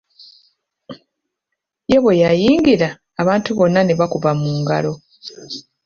[1.89, 2.89] Ye bwe yayingira,
[3.21, 4.93] abantu bonna ne bakuba mu ngalo.